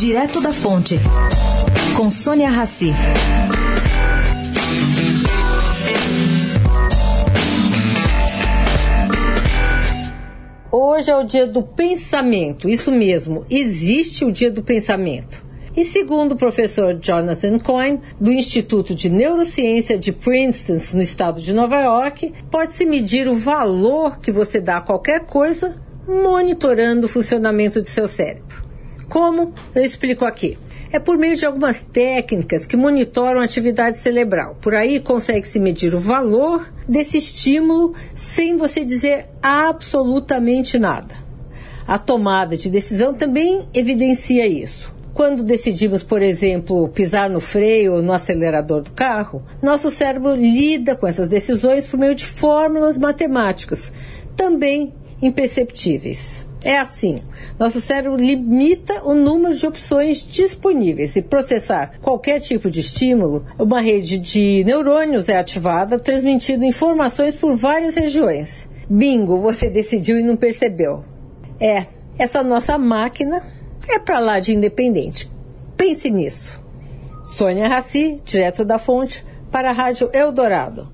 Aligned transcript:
Direto 0.00 0.40
da 0.40 0.50
Fonte, 0.50 0.98
com 1.94 2.10
Sônia 2.10 2.48
Rassi. 2.48 2.90
Hoje 10.72 11.10
é 11.10 11.14
o 11.14 11.24
dia 11.24 11.46
do 11.46 11.62
pensamento, 11.62 12.66
isso 12.66 12.90
mesmo, 12.90 13.44
existe 13.50 14.24
o 14.24 14.32
dia 14.32 14.50
do 14.50 14.62
pensamento. 14.62 15.44
E 15.76 15.84
segundo 15.84 16.32
o 16.32 16.36
professor 16.36 16.94
Jonathan 16.94 17.58
Coyne, 17.58 18.00
do 18.18 18.32
Instituto 18.32 18.94
de 18.94 19.10
Neurociência 19.10 19.98
de 19.98 20.12
Princeton, 20.12 20.78
no 20.96 21.02
estado 21.02 21.42
de 21.42 21.52
Nova 21.52 21.78
York, 21.78 22.32
pode-se 22.50 22.86
medir 22.86 23.28
o 23.28 23.34
valor 23.34 24.18
que 24.18 24.32
você 24.32 24.62
dá 24.62 24.78
a 24.78 24.80
qualquer 24.80 25.26
coisa 25.26 25.76
monitorando 26.08 27.04
o 27.04 27.08
funcionamento 27.08 27.82
de 27.82 27.90
seu 27.90 28.08
cérebro. 28.08 28.69
Como? 29.10 29.52
Eu 29.74 29.84
explico 29.84 30.24
aqui. 30.24 30.56
É 30.92 31.00
por 31.00 31.18
meio 31.18 31.34
de 31.36 31.44
algumas 31.44 31.80
técnicas 31.80 32.64
que 32.64 32.76
monitoram 32.76 33.40
a 33.40 33.44
atividade 33.44 33.98
cerebral. 33.98 34.56
Por 34.60 34.74
aí 34.74 35.00
consegue-se 35.00 35.58
medir 35.58 35.94
o 35.96 36.00
valor 36.00 36.72
desse 36.88 37.18
estímulo 37.18 37.92
sem 38.14 38.56
você 38.56 38.84
dizer 38.84 39.26
absolutamente 39.42 40.78
nada. 40.78 41.14
A 41.86 41.98
tomada 41.98 42.56
de 42.56 42.70
decisão 42.70 43.12
também 43.12 43.68
evidencia 43.74 44.46
isso. 44.46 44.94
Quando 45.12 45.42
decidimos, 45.42 46.04
por 46.04 46.22
exemplo, 46.22 46.88
pisar 46.88 47.28
no 47.28 47.40
freio 47.40 47.94
ou 47.94 48.02
no 48.02 48.12
acelerador 48.12 48.82
do 48.82 48.92
carro, 48.92 49.42
nosso 49.60 49.90
cérebro 49.90 50.36
lida 50.36 50.94
com 50.94 51.06
essas 51.06 51.28
decisões 51.28 51.84
por 51.84 51.98
meio 51.98 52.14
de 52.14 52.24
fórmulas 52.24 52.96
matemáticas, 52.96 53.92
também 54.36 54.94
imperceptíveis. 55.20 56.48
É 56.62 56.78
assim, 56.78 57.22
nosso 57.58 57.80
cérebro 57.80 58.16
limita 58.16 59.02
o 59.02 59.14
número 59.14 59.54
de 59.54 59.66
opções 59.66 60.22
disponíveis 60.22 61.16
e 61.16 61.22
processar 61.22 61.92
qualquer 62.02 62.40
tipo 62.40 62.70
de 62.70 62.80
estímulo, 62.80 63.46
uma 63.58 63.80
rede 63.80 64.18
de 64.18 64.62
neurônios 64.64 65.30
é 65.30 65.38
ativada, 65.38 65.98
transmitindo 65.98 66.64
informações 66.64 67.34
por 67.34 67.56
várias 67.56 67.96
regiões. 67.96 68.68
Bingo, 68.88 69.40
você 69.40 69.70
decidiu 69.70 70.18
e 70.18 70.22
não 70.22 70.36
percebeu. 70.36 71.02
É, 71.58 71.86
essa 72.18 72.42
nossa 72.42 72.76
máquina 72.76 73.42
é 73.88 73.98
para 73.98 74.18
lá 74.18 74.38
de 74.38 74.52
independente. 74.52 75.30
Pense 75.76 76.10
nisso. 76.10 76.60
Sônia 77.24 77.68
Raci, 77.68 78.20
direto 78.24 78.64
da 78.64 78.78
fonte, 78.78 79.24
para 79.50 79.70
a 79.70 79.72
Rádio 79.72 80.10
Eldorado. 80.12 80.92